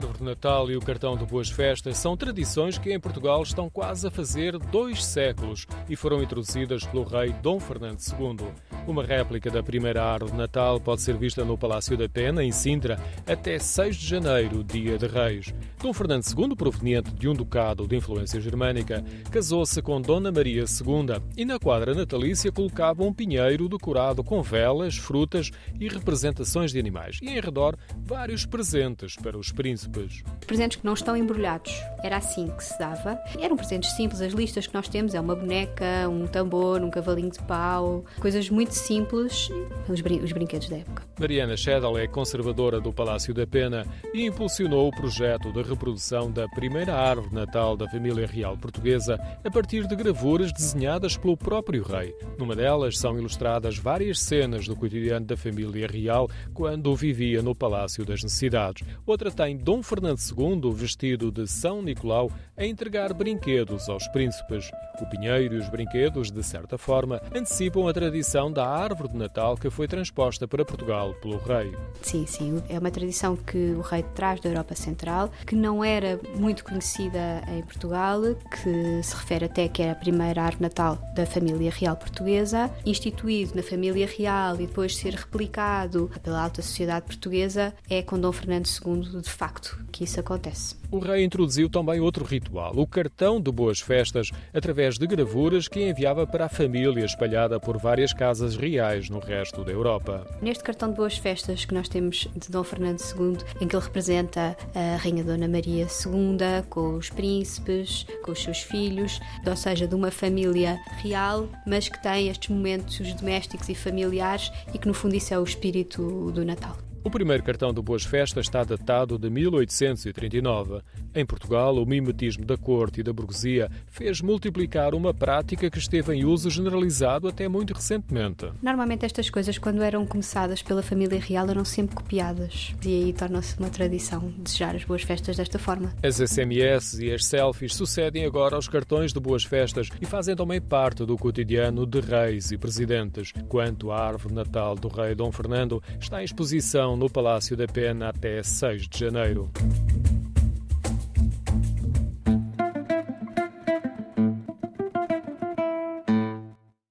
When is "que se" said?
32.48-32.76, 78.50-79.14